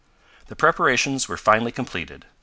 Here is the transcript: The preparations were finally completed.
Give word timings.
The 0.47 0.55
preparations 0.55 1.27
were 1.29 1.37
finally 1.37 1.71
completed. 1.71 2.25